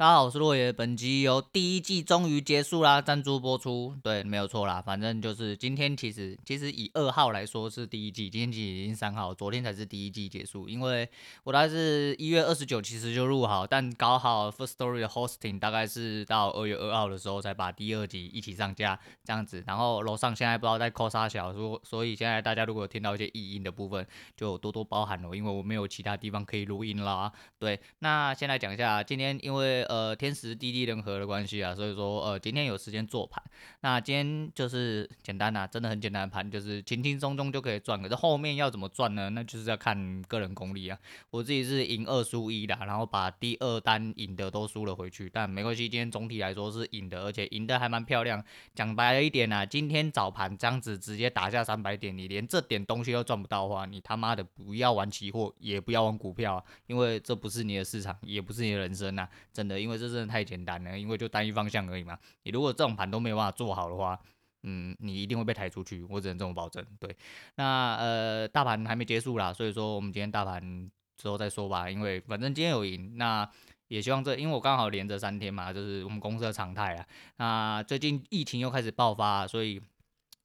[0.00, 0.72] 大家好，我是洛爷。
[0.72, 3.94] 本集由第一季终于结束啦，赞助播出。
[4.02, 10.70] 对，没有错啦，反正就是今天，其实其实以二号来说是第一季，今天其实已经三号，昨天才是第一季结束。
[10.70, 11.06] 因为
[11.44, 19.62] 我大概是一月二十九其实就录好，但搞好 first story 的 hosting 大概是到二月二号的时候才把第二集一起上架这样子。
[19.66, 27.30] 然后楼上现在不知道在扣啥小，所所以现在大家如果有听到一些异音的部分，就多多包涵了，因为我没有其他地方可以录音啦。
[27.58, 33.42] 对，那先来讲一下今天，因为呃天时地利人和的关系啊，所以说呃今天有时间做盘，
[33.80, 38.00] 那今天就是简单呐，真的很简单的盘，就是轻轻松松就可以赚。
[38.00, 39.28] 可是后面要怎么赚呢？
[39.30, 40.96] 那就是要看个人功力啊。
[41.30, 48.40] 我自己是赢二输一的，然后把第二单赢的都输了回去，但没关系，今天总体来说是赢的，而且赢的还蛮漂亮。
[48.74, 62.18] 讲白了一点啊，今天早盘这样子直接打下三百点，你连这点东西都赚不到的话，你他妈的不要玩期货，也不要玩股票啊，因为这不是你的市场，也不是你的人生呐，真的，因为这真的太简单了，因为就单一方向而已嘛。
[62.42, 64.18] 你如果这种盘都没有办法做好的话，
[64.62, 66.84] 嗯，你一定会被抬出去，我只能这么保证。
[66.98, 67.16] 对，
[67.56, 73.48] 那呃，大盘还没结束啦，所以说我们今天大盘之后再说吧，因为反正今天有赢，那
[73.88, 77.06] 也希望这，因为我刚好连着三天嘛，就是我们公司的常态啊。
[77.36, 79.80] 那最近疫情又开始爆发，所以。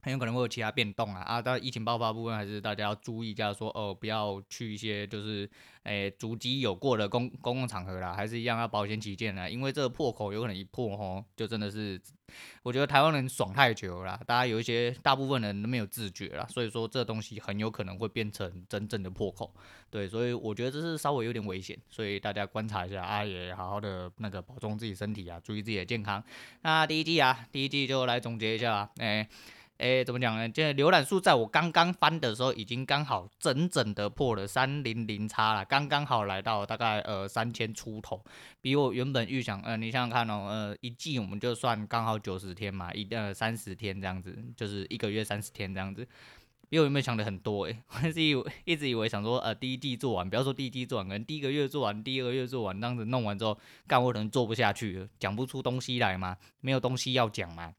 [0.05, 1.41] 很有可能会有其他变动啊啊！
[1.41, 5.49] 但疫情爆发部分还是大家要注意一下说，哦，不要去一些就是
[5.81, 11.99] 诶足迹有过的公公共场合啦，还是一样要保险起见啊，因为这个破口有可能一破吼，就真的是
[12.61, 19.51] 我觉得台湾人爽太久了啦，大家有一些大部分人都没有自觉啦，所以说这东西很有可能会变成真正的破口。
[19.89, 26.23] 对，所以我觉得这是稍微有点危险，所以大家观察一下啊，也好好的那个保重自己身体啊，注意自己的健康。
[26.61, 29.27] 那第一季啊，第一季就来总结一下，诶。
[29.77, 30.47] 诶，怎么讲呢？
[30.47, 38.23] 这浏览数在我刚刚翻的时候，已经刚好整整的破了三零零叉了，刚刚好来到大概呃三千出头，
[38.61, 46.07] 比我原本预想，呃，你想想看哦，呃，一季我们就算刚好九十天嘛，一呃三十天这样子，就是一个月三十天这样子，
[46.69, 57.73] 比我原本想的很多诶， 我是以为一直以为想说，呃，第一季做完，不要说第一季做完，可能第一个月做完，第二个月做完，这样子弄完之后，干我可能做不下去了，讲不出东西来嘛，没有东西要讲嘛。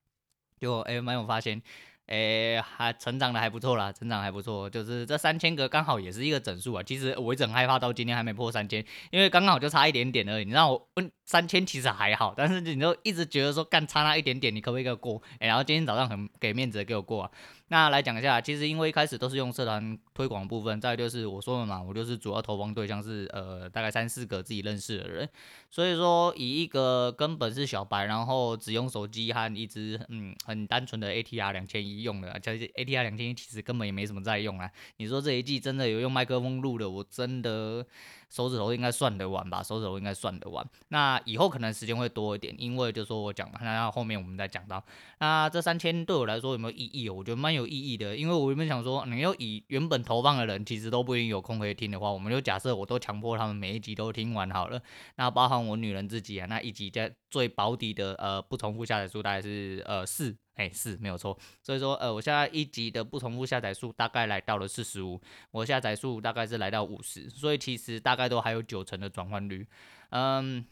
[0.58, 1.60] 结果哎，没有发现，
[2.06, 6.82] 哎，还成长的还不错啦，成长还不错，就是这三千个刚好也是一个整数啊。
[6.82, 10.44] 其实我一直很害怕到今天还没破三千，因为刚刚好就差一点点而已。
[10.44, 15.20] 你让我问三千其实还好，但是你就一直觉得说干差那一点点，你可不可以给我过？
[15.40, 17.30] 哎，然后今天早上很给面子的给我过啊。
[17.68, 25.28] 那来讲一下，其实因为一开始都是用社团推广部分，再就是我说了嘛，我就是主要投放对象是呃大概三四个自己认识的人，
[25.68, 34.70] 所以说以一个根本是小白，然后只用手机和一支嗯很单纯的 ATR 两千一用的，而且 ATR 两千一其实根本也没什么在用啊。
[34.98, 37.84] 你说这一季真的有用麦克风录的，我真的。
[38.28, 40.66] 手指头应该算得完吧，手指头应该算得完。
[40.88, 44.84] 那以后可能时间会多一点，因为就说我讲嘛，那后面我们再讲到。
[45.18, 47.08] 那这三千对我来说有没有意义？
[47.08, 54.80] 我觉得蛮有意义的，因为我原本想说，你要以原本投放的人其实都不一定有空可以听的话，我们就假设我都强迫他们每一集都听完好了。
[55.16, 60.36] 那包含我女人自己啊，那一集在最保底的呃不重复下载数大概是呃四。
[60.56, 69.66] 哎，是没有错，所以说，呃，我现在一集的不重复下载数大概来到了四十五，我下载数大概是来到五十，所以其实大概都还有九成的转换率。
[70.08, 70.64] 嗯，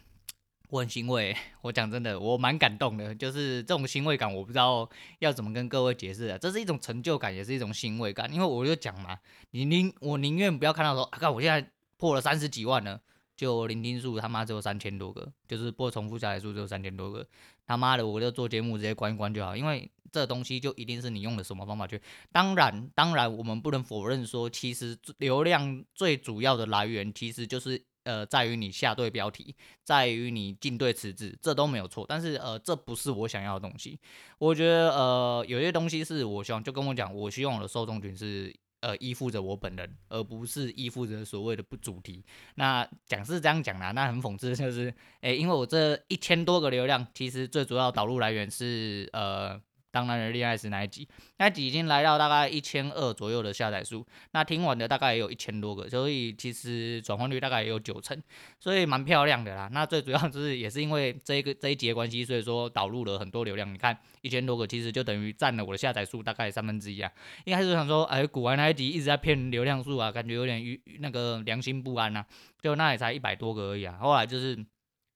[0.70, 9.18] 我很欣慰，我讲真的，我蛮感动的，就是这种欣慰感，我不知道要怎么跟各位解释啊，这是一种成就感，也是一种欣慰感，因为我就讲嘛，
[9.50, 12.98] 你宁我宁愿不要看到说，啊，看我现在破了三十几万了。
[13.36, 17.26] 就聆听数他妈只有三千多个，就是播重复下来数只有三千多个，
[17.66, 22.00] 他妈的我就做节目直接关一关就好，因为这东西就一定是你用的什么方法去。
[22.30, 32.06] 当然，当然我们不能否认说，其实流量最主要的来源其实就是呃在于你下对标题，在于你进对词字，这都没有错。
[32.08, 33.98] 但是呃这不是我想要的东西，
[34.38, 38.54] 我觉得呃有些东西是我希望就跟我讲，我希望我的受众群是。
[38.84, 42.22] 呃，依附着我本人，而不是依附着所谓的不主题。
[42.56, 49.58] 那讲是这样讲啦，那很讽刺，就是，诶、因为我这一千多个流量，其实最主要导入来源是呃。
[49.94, 58.20] 当男人恋爱时那一集，那一集已经来到大概一千二左右的下载数，那听完的大概也有一千多个，所以其实转换率大概也有九成，
[58.58, 59.70] 所以蛮漂亮的啦。
[59.70, 63.72] 那最主要就是也是因为这一个这一集的关系，所以说导入了很多流量。
[63.72, 67.08] 你看一千多个，其实就等于占了我的下载数大概三分之一啊。
[67.44, 72.26] 一开始想说，哎，古玩那一集一直在骗流量数啊，感觉有点与那个良心不安呐。
[72.60, 73.96] 就那也才一百多个而已啊。
[74.00, 74.58] 后来就是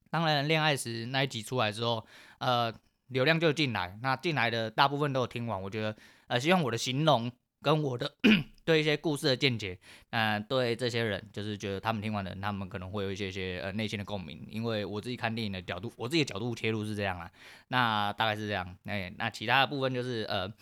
[0.09, 2.07] 当然恋爱时那一集出来之后，
[2.39, 2.73] 呃。
[3.09, 5.61] 流量就进来，那进来的大部分都有听完。
[5.61, 5.97] 我觉得，
[6.29, 8.11] 呃，希望我的形容跟我的
[8.65, 9.79] 对一些故事的见解，
[10.11, 14.47] 那、对这些人就是觉得他们听完的，他们可能会有一些些呃内心的共鸣。
[14.51, 17.31] 因为我自己看电影的角度，我自己的角度切入是这样啊，
[17.69, 18.77] 那大概是这样。
[18.85, 20.53] 哎，那其他的部分就是呃，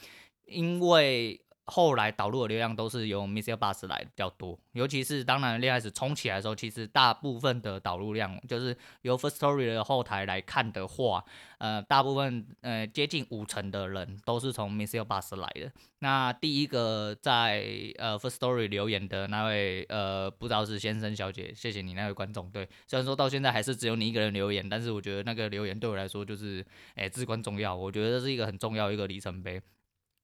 [0.47, 1.41] 因为。
[1.67, 11.25] 后来导入的流量都是由 MixerBox 来比较多，尤其是当然，练开始冲起来的时候，其实大部分的导入量就是由 First Story 的后台来看的话，
[11.59, 15.73] 呃，大部分呃接近五成的人都是从 MixerBox 来的。
[15.99, 17.65] 那第一个在
[17.99, 22.49] 呃 First Story 留言的那位呃不知道是先生小姐，谢谢你那位观众。
[22.51, 26.65] 对，虽然说到现在还是只有你一个人留言，但是我觉得那个留言对我来说就是
[26.95, 29.61] 诶至关重要，我觉得这是一个很重要一个里程碑。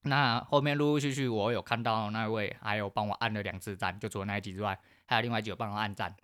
[0.02, 6.14] 那后面陆陆续续，我有看到那位，还有帮我按了两次赞，就除了那一集之外，还有另外一集有帮我按赞。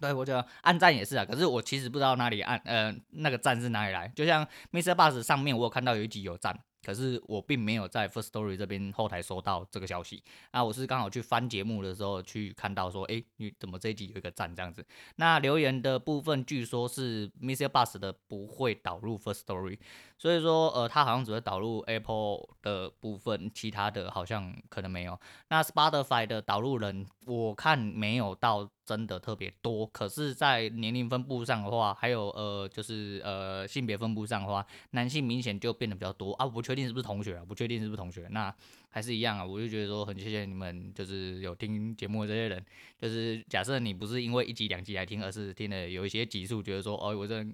[0.00, 4.06] 对，我觉得按赞也是啊，可是我其实不知道哪里按，呃，那个赞是哪里来。
[4.14, 6.56] 就像 Mister Bus 上面，我有看到有一集有赞。
[6.88, 10.24] 可是我并没有在 First Story 这边后台收到这个消息，
[10.54, 14.82] 那我是刚好去翻节目的时候去看到说，诶，你怎么这一集有一个赞这样子？
[15.16, 19.78] 那留言的部分据说是 MixerBox 的不会导入 First Story，
[20.16, 25.20] 所以说呃，它好像只会导入 Apple 的部分，其他的好像可能没有。
[25.50, 28.70] 那 Spotify 的导入人我看没有到。
[28.88, 36.46] 真的特别多，可是，在年龄分布上的话，还有呃，就是呃性别分布上的话，男性明显就变得比较多啊。
[36.46, 38.54] 我不确定是不是同学啊，不确定是不是同学，那
[38.88, 39.44] 还是一样啊。
[39.44, 42.64] 我就觉得说很谢谢你们，就是有听节目的这些人，
[42.98, 47.44] 就是假设你不是因为一集两集来听，而是听了有一些集数，觉得说哦，我这。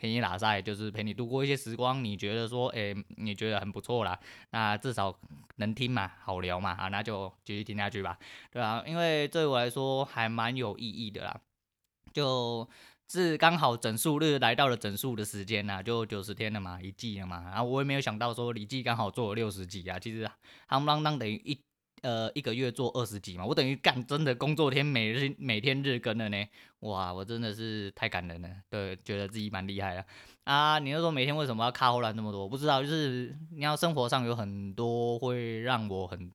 [0.00, 2.04] 陪你打赛，就是陪你度过一些时光。
[2.04, 4.16] 你觉得说，诶、你觉得很不错啦，
[4.52, 5.12] 那至少
[5.56, 8.16] 能听嘛，好聊嘛，啊，那就继续听下去吧，
[8.52, 11.40] 对啊，因为对我来说还蛮有意义的啦，
[12.12, 12.68] 就
[13.08, 20.28] 是刚好整数日来到了整数的时间呐，就九十天了嘛，一季了嘛，然后我也没有想到说，礼季刚好做了六十集啊，其实
[20.68, 21.58] 夯不啷当等于一。
[22.02, 26.46] 呃，一个月做二十集嘛，我等于干真的工作天每日每天日更了呢，
[26.78, 30.04] 哇，我真的是太感人了，对，觉得自己蛮厉害的
[30.44, 30.78] 啊。
[30.78, 32.42] 你又说每天为什么要卡后来那么多？
[32.42, 36.30] 我不知道，就是你要生活上有很多会让我很。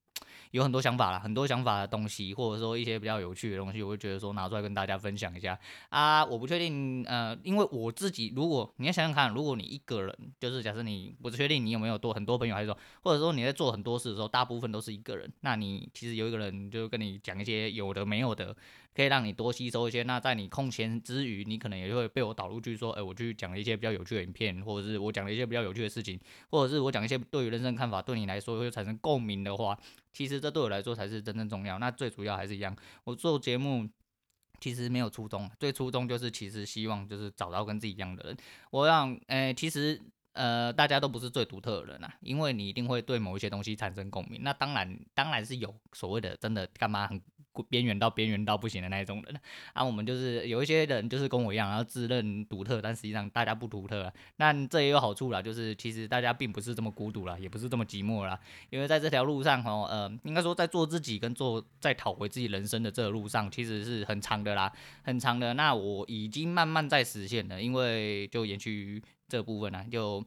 [0.54, 5.60] 有很多想法啦，很多想法的东西，或者说一些比较有趣的东西，我会觉得说拿出来跟大家分享一下
[5.90, 6.24] 啊。
[6.24, 18.56] 我不确定，呃，因为我自己，如果你要想想看，如果你一个人，就是假设你不确定你有没有多很多朋友，还是说，或者说你在做很多事的时候，大部分都是一个人，那你其实有一个人就跟你讲一些有的没有的。
[18.96, 20.04] 可以让你多吸收一些。
[20.04, 26.20] 那在你空闲之余，你可能也会被我导入去说，哎、我去讲一些比较有趣的影片，或者是我讲了一些比较有趣的事情，
[26.50, 29.78] 或者是我讲一些对于人生看法，对你来说会产生共鸣的话，
[30.12, 31.80] 其实这对我来说才是真正重要。
[31.80, 33.90] 那最主要还是一样，我做节目
[34.60, 38.38] 其实没有初衷，最初衷就是其实希望就是找到跟自己一样的人。
[38.72, 40.00] 我让，哎、其实
[40.34, 44.42] 呃，大家都不是最独特的人啊，因为你一定会对某一些东西产生共鸣。
[44.44, 47.22] 那当然，当然是有所谓的真的干嘛很。
[47.70, 49.40] 边缘到边缘到不行的那一种人，
[49.74, 54.14] 啊，我们就是有一些人就是跟我一样，然后自认独特，但实际上大家不独特啊。
[54.38, 58.40] 那这也有好处啦，就是其实大家并不是这么孤独啦，也不是这么寂寞啦。
[58.72, 65.54] 因为在这条路上哦，呃，应该说在做自己跟做在讨回自己人生的这个路上，其实是很长的啦，很长的。
[65.54, 69.00] 那我已经慢慢在实现了，因为就延续
[69.34, 70.24] 这部分呢，就。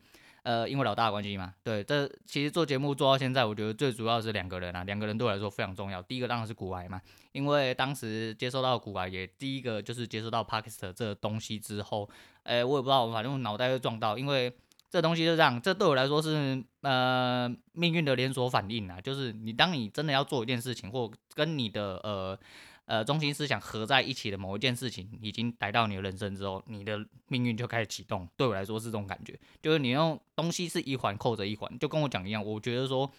[0.47, 6.01] 呃，因为老大的关系嘛，对，这其实做节目做到现在，我觉得最主要是两个人啊，两个人对我来说非常重要。
[6.01, 12.09] 第一个当然是股癌嘛，因为当时接收到股癌，也第一个就是接收到 Podcast 这东西之后，
[12.45, 14.57] 哎，我也不知道，反正脑袋就撞到，因为
[14.89, 22.39] 这东西就这样，这对我来说是呃命运的连锁反应啊，就是你当你真的要做一件事情，或跟你的呃。
[22.87, 28.27] 呃，中心思想合在一起的某一件事情，已经来到你的人生之后，你的命运就开始启动。
[28.37, 32.45] 对我来说是这种感觉，就是你用东西是一环扣着一环，就跟我讲一样。
[32.45, 33.11] 我觉得说。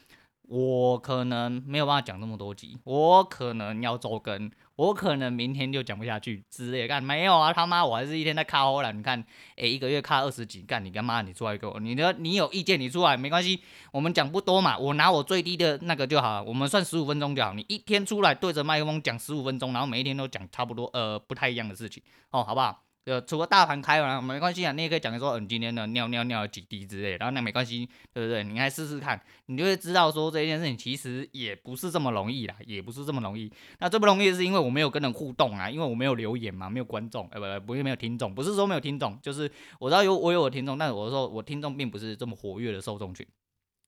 [0.48, 6.88] 我可能没有办法讲那么多集，我可能要周更，我可能明天就讲不下去之类的。
[6.88, 8.94] 干没有啊，他妈，我还是一天在卡欧了。
[8.94, 9.22] 你看，
[9.58, 11.22] 诶、一个月卡二十集，干你干嘛？
[11.22, 13.60] 你出来给我，你的你有意见你出来没关系，
[13.92, 17.54] 我们讲不多嘛，我拿我最低的那个就好，我们算十五分钟就好。
[17.54, 22.02] 你一天出来对着麦克风讲十五分钟，然后每一天都讲差不多呃不太一样的事情，
[22.32, 22.87] 哦，好不好？
[23.08, 28.44] 呃，除了大盘开完没关系啊，你也可以讲说，嗯、今天的尿尿尿了几滴之类，然后那没关系，对不对？
[28.44, 33.50] 你来试试看，你就会知道说这件事情其实也不是这么容易啦，也不是这么容易。
[33.80, 39.50] 那最不容易是因为我没有跟人互动啊，因为我没有留言嘛，没有观众，呃，不不，不是没有听众，不是说没有听众，就是
[39.80, 43.26] 我知道有我有我听众，但是我说我听众并不是这么活跃的受众群。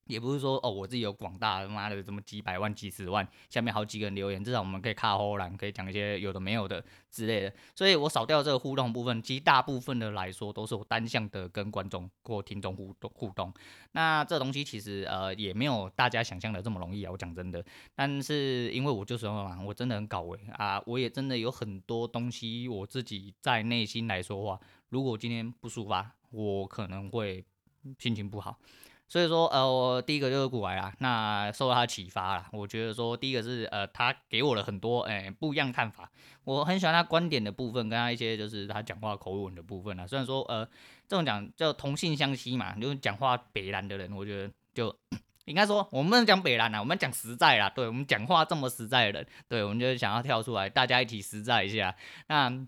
[0.09, 7.53] 也不是说哦，我自己有广大他妈的什么几百万、几十万，下面好几个人留言，至少我们可以看后栏，可以讲一些有的没有的之类的。
[7.75, 13.53] 所以我少掉这个互动部分，其实大部分的来说都是我单向的跟观众或听众互动互动。
[13.91, 17.63] 那这东西其实呃也没有大家想象的这么容易啊，我讲真的。
[17.95, 27.45] 但是因为我就是嘛，我真的很搞维啊，我也真的有很多东西我自己在内心来说话，如果今天不抒发，我可能会
[27.99, 28.59] 心情不好。
[29.09, 36.11] 所以说，呃，我第一个就是股癌啦，那受到他启发啦，我觉得说，第一个是，呃，他给我了很多，哎、不一样看法。
[36.43, 40.05] 我很喜欢他观点的部分，跟他一些就是他讲话口吻的部分啦。
[40.05, 40.63] 虽然说，呃，
[41.07, 44.95] 这种讲叫同性相吸嘛，就是讲话北烂的人，我觉得就
[45.45, 47.67] 应该说，我们不能讲北烂啦，我们讲实在啦。
[47.67, 51.95] 对，我们讲话这么实在的人，对，我们就想要跳出来，大家一起实在一下。
[52.27, 52.67] 那。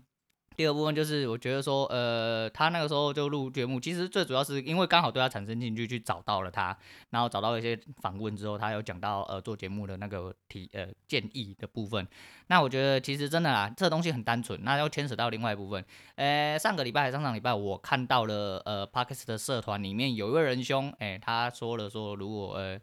[0.56, 6.76] 第二部分就是，我觉得说，呃，他那个时候就录节目，其实最主要是因为刚好对他产生兴趣，去找到了他，
[7.10, 12.06] 然后找到一些访问之后，他有讲到呃做节目的那个提呃建议的部分。
[12.48, 15.84] 那我觉得其实真的啦，这东西很单纯，那要牵扯到另外一部分。
[16.16, 22.80] 呃，上个礼拜还上上礼拜，我看到了呃 Podcast 的社团里面有一位仁兄，哎、他说了说，如果呃。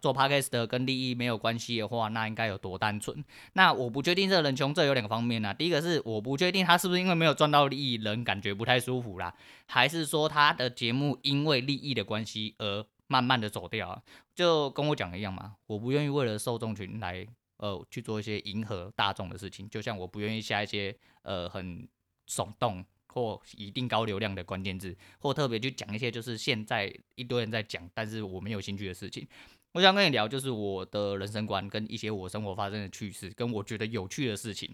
[0.00, 3.24] 做 podcast 的跟利益没有关系的话，那应该有多单纯？
[3.52, 5.54] 那我不确定这个人穷，这有两个方面呢、啊。
[5.54, 9.34] 第一个是我不确定他是不是因为没有赚到利益，人感觉不太舒服啦，
[9.66, 14.02] 还是说他的节目因为利益的关系而慢慢的走掉？
[14.34, 17.26] 就跟我讲一样嘛，我不愿意为了受众群来
[17.58, 21.86] 呃去做一些迎合大众的事情，就像我不愿意下一些呃很
[22.26, 29.24] 耸动或一定高流量的关键字，或特别去讲一些就是现在一堆人在讲，但是我没有兴趣的事情。
[29.74, 34.72] 我想跟你聊，就是我的人生观跟一些我生活发生的趣事，跟我觉得有趣的事情。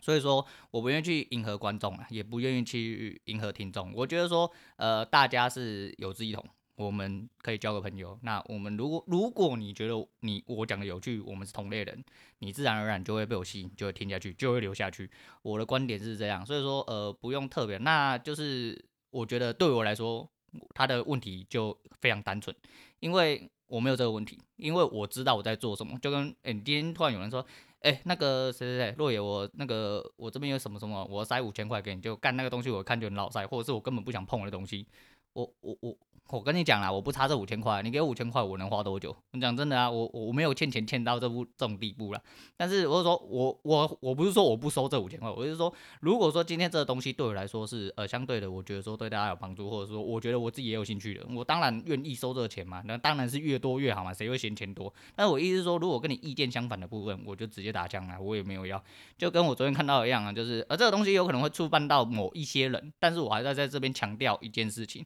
[0.00, 3.92] 所以说，我不愿意去迎合观众啊，也不愿意去迎合听众。
[3.94, 6.42] 我觉得说，呃，大家是有志一同，
[6.76, 8.18] 我们可以交个朋友。
[8.22, 12.02] 那我们如果如果你觉得你我讲的有趣，我们是同类人，
[12.38, 15.10] 你自然而然就会被我吸引，就会听下去，就会留下去。
[15.42, 17.76] 我的观点是这样，所以说，呃，不用特别。
[17.76, 20.26] 那就是我觉得对我来说，
[20.74, 22.56] 他的问题就非常单纯，
[23.00, 23.50] 因为。
[23.70, 25.96] 我没有这个问题，因为我知道我在做什么。
[26.00, 27.44] 就跟哎，今天突然有人说，
[27.80, 34.86] 哎，那个谁谁谁，若野，我那个我这边有什么什么，我塞五千块给你，就干那个东西，我看就很老塞，或者是我根本不想碰我的东西，
[35.32, 35.96] 我我我。
[36.32, 39.10] 我跟你讲啦，我不差这五千块，你给我五千块，我能花多久？
[39.32, 42.22] 我讲真的啊，我我没有欠钱欠到这步这种地步啦。
[42.56, 52.80] 但是我说我我我不是说我不收这五千块，我是说，如果说今天这个东西对我来说是呃相对的，我觉得说对大家有帮助，或者说我觉得我自己也有兴趣的，我当然愿意收这个钱嘛。
[52.86, 54.94] 那当然是越多越好嘛，谁会嫌钱多？
[55.16, 58.80] 但是我意思是说，如果跟你意见相反的部分，我就直接打枪啦，我也没有要。
[59.18, 65.04] 就跟我昨天看到一样啊，就是呃这个东西有可能会触犯到某一些人，但是我还在在这边强调一件事情。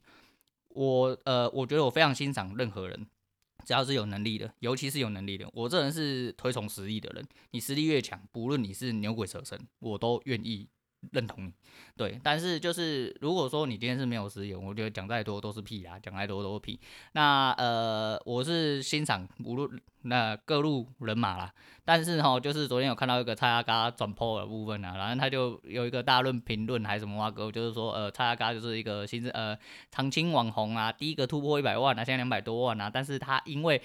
[0.75, 3.07] 我呃，我觉得我非常欣赏任何人，
[3.65, 5.49] 只要是有能力的，尤其是有能力的。
[5.53, 10.67] 我这人是推崇实力的人，你实力越强，不论你是牛鬼蛇神，我都愿意
[11.11, 11.53] 认同你。
[11.95, 16.79] 对，但是就是如果说你今天是没有实力，我觉得讲再多都是屁啦，讲再多都是屁。
[17.13, 21.51] 那呃，我是欣赏无论那各路人马啦。
[21.87, 29.55] 但是哈，就是昨天有看到一个蔡阿嘎转 po 的部分啊，然后他就有一个大论评论还是什么话哥，就是说呃蔡阿嘎就是一个新呃
[29.91, 33.79] 常青网红啊，第一个突破一百万啊，现在两百多万啊，但是他因为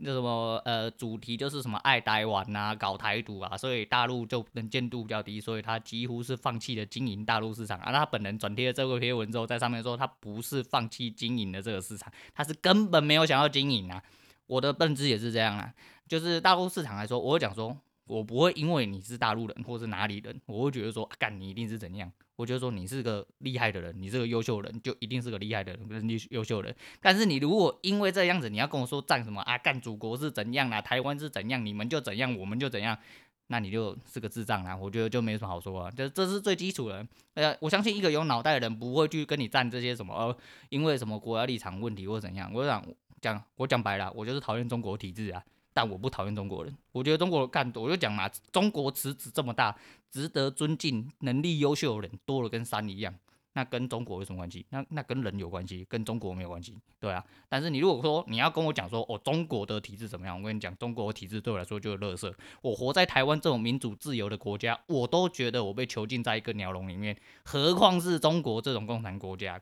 [0.00, 7.92] 那什么呃主题就是什么爱台湾啊，搞台独啊，所以大陆就能见度比较低，所以他几乎是放弃了经营大陆市场啊。
[7.92, 14.02] 他本人转贴了这个贴文之后，在上面说他不是放弃经营的这个市场，他是根本没有想要经营啊。
[14.46, 15.72] 我的认知也是这样啊。
[16.06, 22.10] 就是大陆市场来说，我会讲说，我不会因为你是大陆人或是哪里人，我会觉得说，干、你一定是怎样。
[22.36, 26.74] 我觉得说你是个厉害的人，你是个优秀人，就一定是个厉害的人，跟优秀人。
[27.00, 32.98] 但是你如果因为这样子，你要跟我说战什么啊，干祖国是怎样啊，台湾是怎样，你们就怎样，我们就怎样，
[33.46, 34.76] 那你就是个智障啊。
[34.76, 37.06] 我觉得就没什么好说啊，这这是最基础的。
[37.34, 40.36] 呃，我相信一个有脑袋的人不会去跟你战这些什么，呃，
[40.70, 42.50] 因为什么国家立场问题或怎样。
[42.52, 42.84] 我想
[43.24, 45.42] 讲，我讲白了，我就是讨厌中国体制啊。
[45.72, 49.74] 但我不讨厌中国人，我觉得中国干，我就讲嘛，中国池子这么大，
[50.10, 53.12] 值得尊敬、能力优秀的人多了跟山一样，
[53.54, 54.64] 那跟中国有什么关系？
[54.70, 57.24] 那那跟人有关系，跟中国没有关系，对啊。
[57.48, 60.38] 但是你如果说你要跟我讲说，哦，中国的体制怎么样？
[60.38, 62.32] 我跟你讲，中国的体制对我来说就是垃圾。
[62.62, 69.60] 我活在台湾这种民主自由的国家，我都觉得我被囚禁在一个鸟笼里面，何况是中国这种共产国家？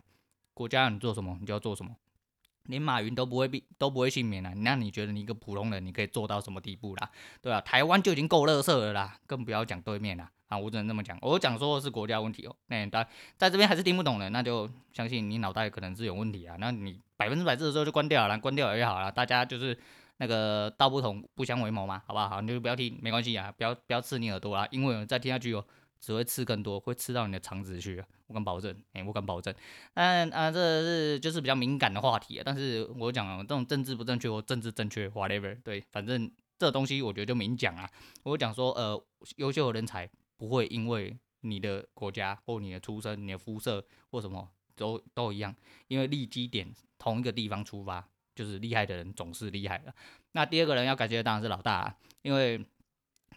[0.52, 1.96] 国家让你做什么，你就要做什么。
[2.66, 7.10] 连马云都不会避都不会幸免啊，那你觉得你一个普通人你可以做到什么地步啦？
[7.40, 10.30] 对啊，台湾就已经够垃圾了啦，更不要讲对面啦。
[10.48, 12.54] 啊，我只能这么讲，我讲说的是国家问题哦。
[12.66, 16.56] 那在在这边还是听不懂的，那就相信你脑袋可能是有问题啊。
[16.60, 19.76] 那你百分之百这时候就关掉了，关掉也好了，大家就是
[20.18, 22.42] 那个道不同不相为谋嘛，好不好？
[22.42, 25.64] 你就不要听，没关系啊，不要不要刺你耳朵啊，因为再听下去哦。
[26.02, 29.54] 只会吃更多，会吃到你的肠子去，我敢保证，哎、我敢保证。
[29.94, 32.42] 但啊，这是就是比较敏感的话题啊。
[32.44, 36.28] 但是我讲这种政治不正确或政治正确，whatever，对，反正
[36.58, 37.88] 这东西我觉得就明讲啊。
[38.24, 39.00] 我讲说，呃，
[39.36, 45.54] 优秀的人才不会因为你的国家或你的出身、你的肤色或什么都都一样，
[45.86, 48.04] 因为立基点同一个地方出发，
[48.34, 49.94] 就是厉害的人总是厉害的。
[50.32, 52.60] 那第二个人要感谢的当然是老大啊，因为。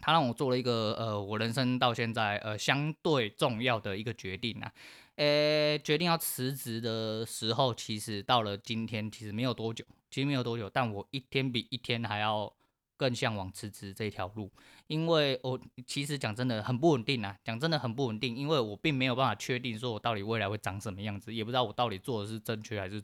[0.00, 4.72] 他让我做了一个呃，我人生到现在呃相对重要的一个决定啊，
[5.16, 12.52] 诶，决定要辞职的时候，其实到了今天，其实没有多久，其实没有多久，但我一天比一天还要
[12.96, 14.50] 更向往辞职这条路，
[14.86, 23.02] 因为我其实讲真的很不稳定啊，讲真的很不稳定，因为我并没有办法确定说我到底未来会长什么样子，也不知道我到底做的是正确还是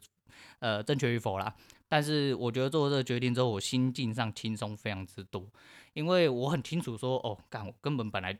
[0.59, 1.53] 呃正确与否啦。
[1.87, 5.47] 但是我觉得做这个决定之后，我心境上轻松非常之多。
[5.93, 8.37] 因为我很清楚说，哦，干，我根本本来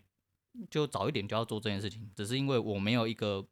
[0.69, 3.45] 就早一点就要做这件事情，只是因为我没有一个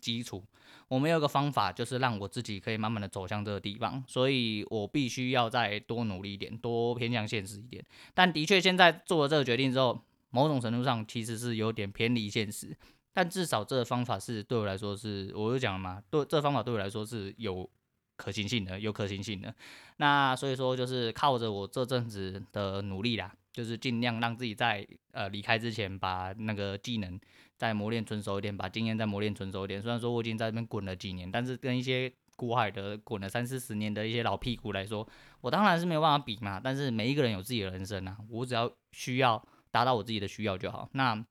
[0.00, 0.44] 基础，
[0.88, 7.84] 我没有一个方法，就是让我自己可以慢慢的走向这个地方，所以我必须要再多努力一点，多偏向现实一点。
[8.14, 12.76] 但的确，现在做了这个决定之后，某种程度上其实是有点偏离现实，
[13.12, 17.68] 但至少这个方法是对我来说是，我就讲了嘛，对，这方法对我来说是有。
[18.14, 19.52] 可行性的，有可行性的，
[19.96, 27.20] 那所以说就是靠着我这阵子的努力啦，就是尽量让自己在呃离开之前，把那个技能
[27.56, 29.80] 再磨练纯熟一点，把经验再磨练纯熟一点。
[29.80, 35.06] 虽然说我已经在这边滚了几年，但是跟一些古海的滚了三四十年的一些老屁股来说，
[35.40, 36.60] 我当然是没有办法比嘛。
[36.62, 40.88] 但是每一个人有自己的人生啊，我只要需要达到我自己的需要就好。
[40.92, 41.24] 那。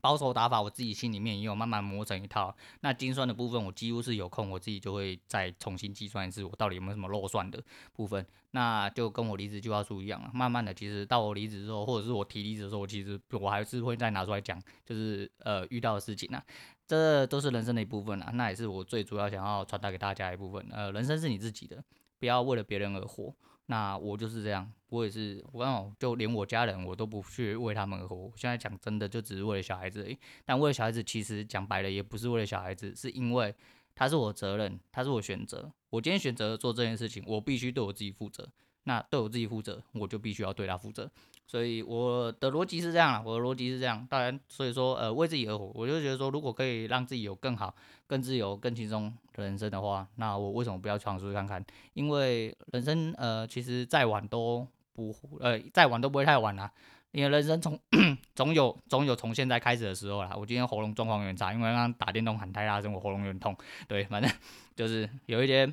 [0.00, 2.54] 保守打法，我自己心里面也有慢慢磨成一套。
[2.80, 7.62] 那精算的部分，我几乎是有空，我自己就会再重新计算一次，我到底有没有什么漏算的
[7.92, 8.26] 部分。
[8.52, 16.42] 那就跟我离职计划书一样啊，慢慢的，其实到我离职之后，或者是我提离职的时候，其实我还是会再拿出来讲，就是呃遇到的事情啊，
[16.86, 18.30] 这都是人生的一部分啊。
[18.32, 20.66] 那也是我最主要想要传达给大家一部分。
[20.70, 21.84] 呃，人生是你自己的，
[22.18, 23.34] 不要为了别人而活。
[23.66, 28.30] 那我就是这样，我也是，我刚好就连我家人我都不去为他们而活。
[28.36, 30.08] 现在讲真的，就只是为了小孩子。
[30.44, 33.54] 但为了小孩子，其实讲白了也不是为了小孩子，是因为
[33.94, 35.72] 他是我责任，他是我选择。
[35.90, 38.48] 我今天选择做这件事情，我必须对我自己负责。
[38.84, 41.10] 那对我自己负责，我就必须要对他负责。
[41.46, 44.04] 所以我的逻辑是这样啦，我的逻辑是这样。
[44.10, 47.74] 当然，所以说呃为自己而活，我就觉得说，如果可以让自己有更好、
[48.06, 51.64] 更自由、更轻松的人生的话，那我为什么不要尝试看看？
[51.94, 56.70] 因为人生呃其实再晚都不呃再晚都不会太晚啦。
[57.12, 57.78] 因为人生从
[58.34, 60.32] 总有总有从现在开始的时候啦。
[60.36, 63.56] 我今天喉咙状况有点差，因为刚刚打电动喊太大声，我喉咙有点痛。
[63.86, 64.30] 对，反正
[64.74, 65.72] 就是有一些。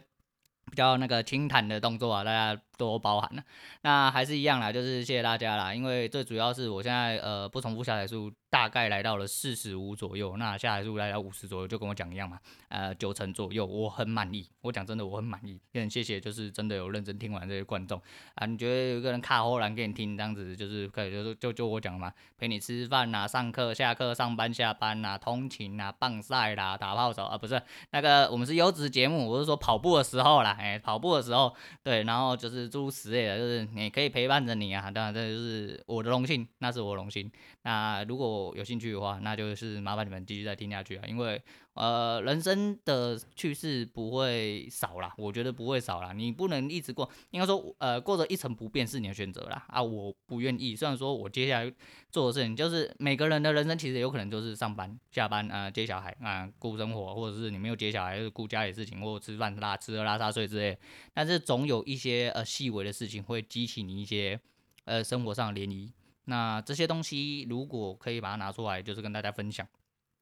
[0.71, 3.43] 比较那个轻弹的动作啊，大家多包涵了。
[3.81, 5.73] 那还是一样啦，就是谢谢大家啦。
[5.73, 12.39] 因为最主要是我现在呃不重复下载数大概来到了四十五左右，那下载数来到五十左右，就跟我讲一样嘛。
[12.69, 14.47] 呃，九成左右，我很满意。
[14.61, 18.01] 我讲真的，我很满意，也很谢谢，就是真的有认真听完这些观众
[18.35, 18.45] 啊。
[18.45, 37.31] 你觉得有一个人卡后栏给你听这样子，就是可以，就是就就我讲嘛，陪你吃饭呐、上课、下课、上班、下班呐、通勤啊，棒赛啦，打炮手啊，不是那个我们是优质节目，我是说跑步的时候啦，哎、跑步的时候，对，然后就是诸如此类的，就是你可以陪伴着你啊，当然这就是我的荣幸，那是我荣幸。
[37.63, 41.41] 那如果有兴趣的话，那就是麻烦你们继续再听下去啊，因为
[41.73, 46.13] 呃，人生的趣事不会少啦，我觉得不会少啦。
[46.13, 49.65] 你不能一直过，应该说呃，过着一成不变是你的选择啦。
[49.67, 50.75] 啊，我不愿意。
[50.75, 51.73] 虽然说我接下来
[52.11, 60.77] 做的事情就是每个人的人生其实有可能就是上班、下班啊、接小孩啊、呃，顾生活，或者是你没有接小孩，就是顾家里事情，或者吃饭拉吃喝拉撒睡之类。
[61.13, 64.39] 但是总有一些呃细微的事情会激起你一些
[64.85, 65.91] 呃生活上的涟漪。
[66.25, 69.67] 那这些东西如果可以把它拿出来，就是跟大家分享，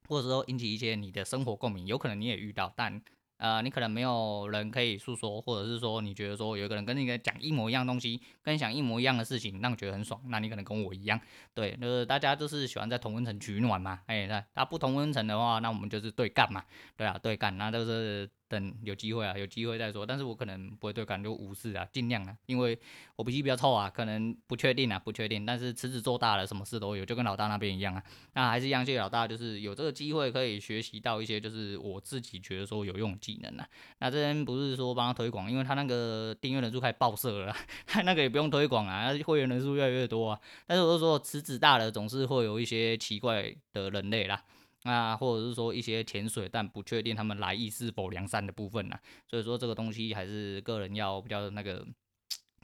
[0.08, 3.02] 或者说引起一些你的生活共鸣，有可能你也遇到，但
[3.38, 11.20] 呃，你可能没有人可以诉说，或者是说你觉得说有一个人跟你讲一模一样东西，跟你讲一模一样的事情，让你觉得很爽，那你可能跟我一样，
[11.54, 16.64] 对，就是大家都是喜欢在同温层取暖嘛，哎，那那不同温层的话，那我们就是对干嘛，
[16.96, 18.30] 对啊，对干，那就是。
[18.60, 20.06] 等有机会啊，有机会再说。
[20.06, 22.78] 但是我可能不会对感就无视啊，尽量啊，因为
[23.16, 25.46] 我脾气比较臭啊，可能不确定啊，不确定。
[25.46, 28.04] 但是池子做大了，什么事都有，就跟老大那边一样啊。
[28.34, 33.66] 那还是一样，谢老大，就是有这个机会可以学习到一些，就是我自己觉得说有用的技能啊。
[34.00, 37.56] 那这边不是说帮他推广，因为他那个订阅人数开始爆射了，
[37.88, 40.40] 他 那个也不用推广啊，会员人数越来越多啊。
[40.68, 44.44] 但是我就说池子大了，总是会有一些奇怪的人类啦。
[44.84, 51.86] 啊，或者是说一些潜水但不确定他们来意是否良善的部分呐，所以说这个东西还是个人要比较那个，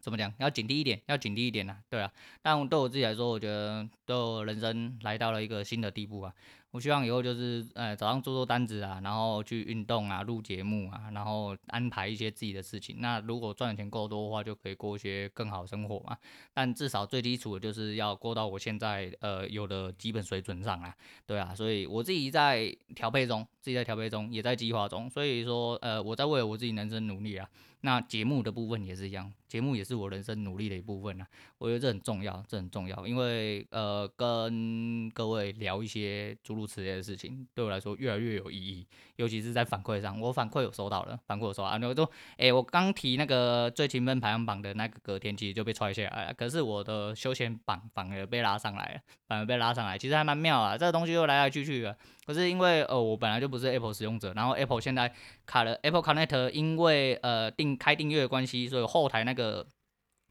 [0.01, 2.11] 怎么讲，要警惕一点，要警惕一点呐，对啊。
[2.41, 6.33] 但对我自己来说，我觉得对我人生来到了一个新的地步啊。
[6.71, 12.97] 我希望以后就是，呃，早上做做单子啊，然后去运动啊，录节目啊，然后安排一些自己的事情。
[12.99, 16.17] 那如果赚的钱够多的话，就可以过一些更好生活嘛。
[16.53, 20.93] 但至少最基础的就是要过到我现在呃有的基本水准上啊。
[21.25, 25.09] 对啊，所以我自己在调配中，自己在调配中，也在计划中。
[25.09, 27.49] 所以说，呃，我在为了我自己人生努力啊。
[27.81, 31.27] 那节目的部分也是一样，节目也是我人生努力的一部分啊。
[31.59, 38.85] 我觉得这很重要，这很重要，因为呃，跟各位聊一些主如此类的事情，对我来说越来越有意义。
[39.15, 41.77] 尤其是在反馈上，我反馈有收到了，反馈有收到啊。
[41.77, 46.33] 然后都，哎，我刚提那个最勤奋排行榜的那个隔天，其实就被踹下来了。
[46.33, 50.77] 可是我的休闲榜反而被拉上来了，反而被拉上来，其实还蛮妙啊。
[50.77, 51.97] 这个东西又来来去去的。
[52.25, 55.13] 可是因为呃，我本来就不是 Apple 使用者，然后 Apple 现在
[55.45, 59.65] 卡了 Apple Connect，因为呃订开订阅的关系，所以后台那个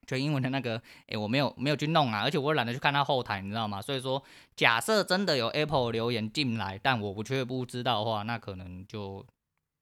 [0.07, 3.81] 全英文的那个，诶，我没有没有去弄啊，而且我懒得去看他后台，你知道吗？
[3.83, 4.23] 所以说，
[4.55, 9.25] 假设真的有 Apple 留言进来，但我不却不知道的话，那可能就。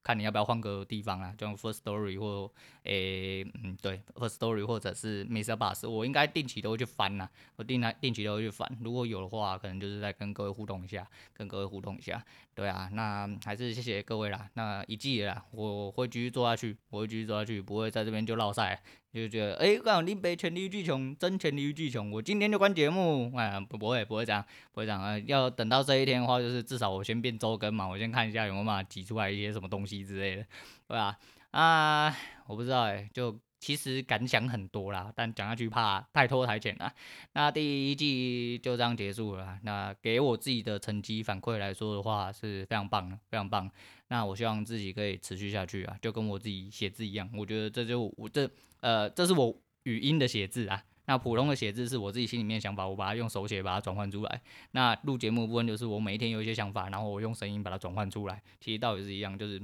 [0.07, 5.57] 看你要不要换个地方啊，就用 First Story 或诶、欸，嗯，对 First Story 或者是 Mr.
[5.57, 12.23] Bus，我应该定期都会去翻呐，我定来定期都会去翻，如果有的话，可能就是在跟各位互动一下，跟各位互动一下，
[12.55, 18.83] 对啊，那还是谢谢各位啦，那一季啦，我会继续做下去，我会继续做下去，不会在这边就落赛。
[19.23, 30.43] 就觉得，哎，刚好林北全力巨穷，真权力巨穷，我今天就关节目，哎，不不会不会这样，不会这样啊，要等到这一天的话，就是至少我先变周更嘛，我先看一下有没有办法挤出来一些什么东西之类的，
[30.89, 31.17] 对吧？
[31.53, 32.17] 啊，
[32.49, 36.93] 我不知道哎，就其实感想很多啦，但讲下去怕太拖台前了。
[37.33, 43.71] 那第一季就这样结束了，那给我自己的成绩反馈来说的话，是非常棒，非常棒。
[44.09, 48.51] 那我希望自己可以持续下去啊，就跟我自己写字一样，我觉得这就我这。
[48.81, 54.43] 呃，这是我语音的写字啊，那普通的写字是我自己心里面想法，我把它用手写把它转换出来。
[54.73, 58.43] 那录节目部分就是我每一天有一些想法，然后我用声音把它转换出来。
[58.61, 59.59] 其实道理是一样，就是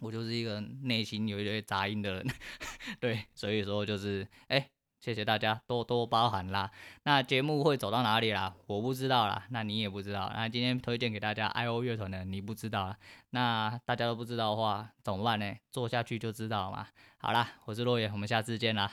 [0.00, 2.26] 我就是一个内心有一些杂音的人，
[2.98, 4.68] 对，所以说就是哎。
[5.00, 6.70] 谢谢大家多多包涵啦。
[7.04, 8.54] 那节目会走到哪里啦？
[8.66, 9.46] 我不知道啦。
[9.48, 10.30] 那你也不知道。
[10.34, 12.98] 那今天推荐给大家 I.O 乐团的，你不知道啦。
[13.30, 15.54] 那大家都不知道的话怎么办呢？
[15.72, 16.86] 做下去就知道了嘛。
[17.16, 18.92] 好啦，我是洛言，我们下次见啦。